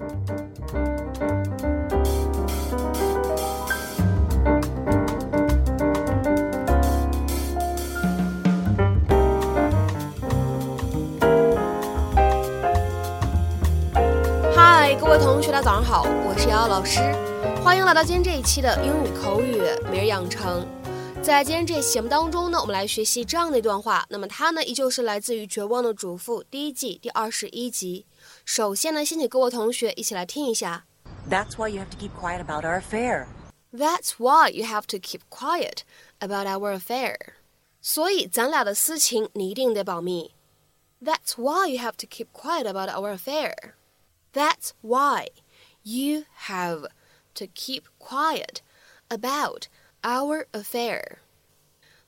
[0.00, 0.06] 嗨，
[14.98, 17.00] 各位同学，大家早上好，我是瑶瑶老师，
[17.62, 19.60] 欢迎来到今天这一期的英语口语
[19.90, 20.66] 每日养成。
[21.22, 24.06] 在今天这期节目当中呢，我们来学习这样的一段话。
[24.08, 28.06] 那么它呢，依旧是来自于《绝望的主妇》第一季第二十一集。
[28.44, 30.86] 首先呢，先请各位同学一起来听一下。
[31.28, 33.26] That's why you have to keep quiet about our affair.
[33.72, 35.82] That's why you have to keep quiet
[36.18, 37.16] about our affair.
[37.80, 40.34] 所以咱俩的私情你一定得保密。
[41.02, 43.74] That's why you have to keep quiet about our affair.
[44.32, 45.28] That's why
[45.82, 46.88] you have
[47.34, 48.56] to keep quiet
[49.08, 49.64] about
[50.02, 51.18] our affair。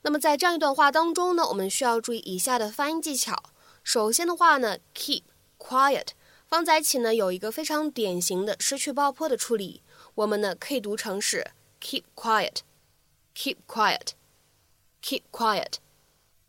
[0.01, 3.41] 那么在这样一段话当中呢，我们需要注意以下的发音技巧。
[3.83, 5.23] 首先的话呢，keep
[5.63, 6.07] quiet
[6.47, 9.81] 放在一起呢，有一个非常典型的失去爆破的处理，
[10.15, 15.75] 我们呢可以读成是 keep quiet，keep quiet，keep quiet。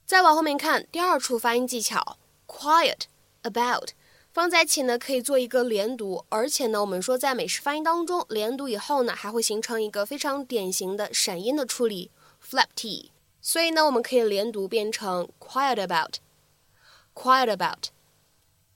[0.04, 3.04] 再往后面看第二处发音技巧，quiet
[3.42, 3.90] about
[4.32, 12.10] 放在一起呢，可以做一个连读，而且呢，我们说在美式发音当中，连读以后呢，还会形成一个非常典型的闪音的处理
[12.44, 13.12] ，flap t。
[13.40, 17.56] 所以呢，我们可以连读变成 quiet about，quiet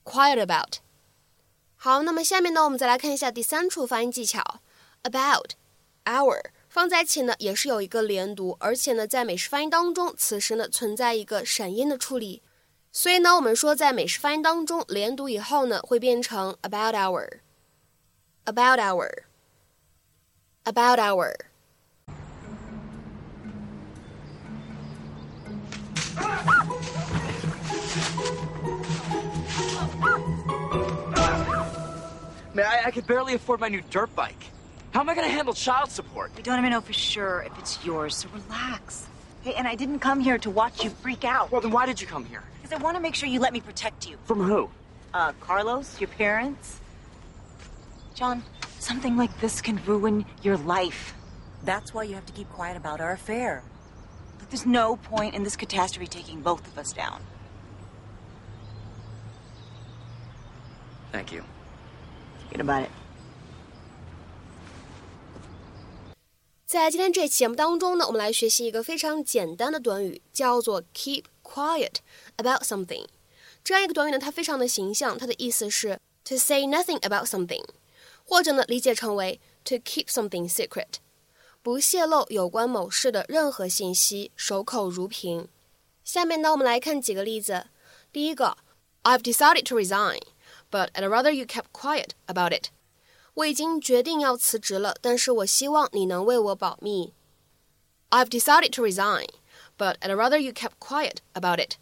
[0.08, 0.78] Quiet about。
[1.76, 4.60] 好，那么下面呢，我们再来看一下第三处发音技巧
[5.02, 5.50] About
[6.04, 12.42] hour 放在一起呢，也是有一个连读，而且呢，在美式发音当中，此时呢存在一个闪音的处理。
[12.90, 21.34] 所以呢，我们说在美式发音当中，连读以后呢，会变成 about hour，about hour，about hour。
[32.58, 34.50] Man, I, I could barely afford my new dirt bike.
[34.90, 36.32] How am I going to handle child support?
[36.36, 39.06] We don't even know for sure if it's yours, so relax.
[39.42, 41.52] Hey, and I didn't come here to watch you freak out.
[41.52, 42.42] Well, then why did you come here?
[42.60, 44.16] Because I want to make sure you let me protect you.
[44.24, 44.68] From who?
[45.14, 46.80] Uh, Carlos, your parents?
[48.16, 48.42] John,
[48.80, 51.14] something like this can ruin your life.
[51.62, 53.62] That's why you have to keep quiet about our affair.
[54.40, 57.22] Look, there's no point in this catastrophe taking both of us down.
[61.12, 61.44] Thank you.
[62.49, 62.89] Forget about it.
[66.65, 71.97] 在今天这期节目当中呢，我们来学习一个非常简单的短语，叫做 keep quiet
[72.37, 73.05] about something。
[73.63, 77.63] 这样一个短语呢，它非常的形象，它的意思是 to say nothing about something，
[78.25, 80.95] 或者呢理解成为 to keep something secret，
[81.61, 85.47] 不泄露有关某事的任何信息，守口如瓶。
[86.03, 87.67] 下面呢，我们来看几个例子。
[88.11, 88.57] 第一个，
[89.03, 90.19] I've decided to resign,
[90.69, 92.69] but I'd rather you kept quiet about it.
[93.35, 97.13] 我已经决定要辞职了，但是我希望你能为我保密。
[98.09, 99.27] I've decided to resign,
[99.77, 101.77] but I'd rather you kept quiet about it.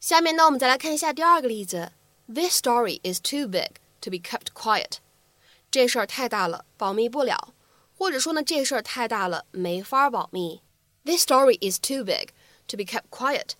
[0.00, 1.92] 下面呢，我们再来看一下第二个例子。
[2.26, 4.98] This story is too big to be kept quiet.
[5.70, 7.54] 这事儿太大了，保密不了。
[7.96, 10.62] 或者说呢，这事儿太大了，没法保密。
[11.04, 12.30] This story is too big
[12.66, 13.50] to be kept quiet.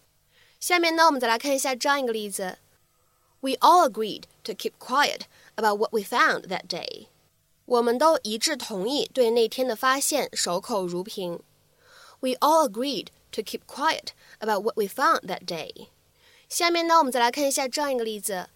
[0.58, 2.58] 下面呢，我们再来看一下这样一个例子。
[3.40, 5.22] We all agreed to keep quiet
[5.56, 7.06] about what we found that day.
[7.66, 11.40] 我们都一致同意对那天的发现守口如瓶。
[12.20, 14.08] We all agreed to keep quiet
[14.40, 15.88] about what we found that day.
[16.48, 18.48] 下面呢，我们再来看一下这样一个例子。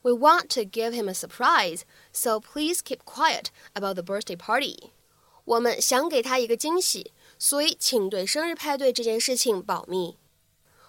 [0.00, 1.82] We want to give him a surprise,
[2.12, 4.90] so please keep quiet about the birthday party.
[5.44, 10.16] 我们想给他一个惊喜，所以请对生日派对这件事情保密。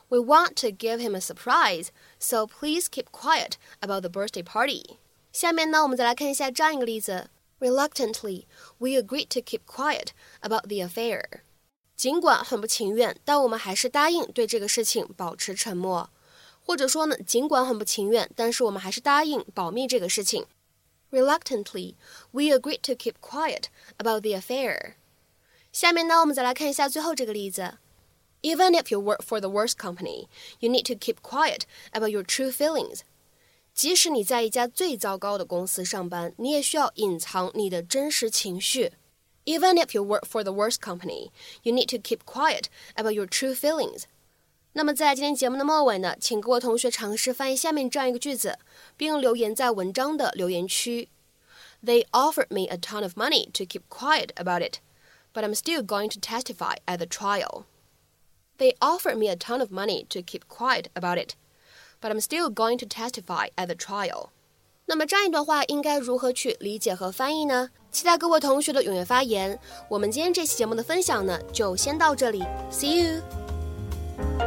[0.09, 1.87] We want to give him a surprise,
[2.19, 4.97] so please keep quiet about the birthday party.
[5.31, 7.29] 下面呢，我们再来看一下这样一个例子。
[7.59, 8.45] Reluctantly,
[8.77, 10.09] we agreed to keep quiet
[10.41, 11.41] about the affair.
[11.95, 16.09] 尽管很不情愿，但我们还是答应对这个事情保持沉默。
[16.65, 20.45] 或者说呢，尽管很不情愿，但是我们还是答应保密这个事情。
[21.11, 21.95] Reluctantly,
[22.31, 23.65] we agreed to keep quiet
[23.97, 24.93] about the affair.
[25.71, 27.77] 下面呢，我们再来看一下最后这个例子。
[28.41, 30.27] Even if you work for the worst company,
[30.59, 31.61] you need to keep quiet
[31.91, 33.01] about your true feelings.
[33.73, 38.91] 即使你在一家最糟糕的公司上班，你也需要隐藏你的真实情绪。
[39.45, 41.31] Even if you work for the worst company,
[41.63, 44.03] you need to keep quiet about your true feelings.
[44.73, 48.57] 那么在今天节目的末尾呢，请各位同学尝试翻译下面这样一个句子，
[48.97, 51.09] 并留言在文章的留言区。
[51.83, 54.77] They offered me a ton of money to keep quiet about it,
[55.33, 57.65] but I'm still going to testify at the trial.
[58.57, 61.35] They offered me a ton of money to keep quiet about it
[61.99, 64.29] but I'm still going to testify at the trial.
[64.85, 67.69] 那么这样一段话应该如何去理解和翻译呢？
[67.91, 69.57] 期待各位同学的踊跃发言。
[69.89, 74.46] 我们今天这期节目的分享呢，就先到这里，See you。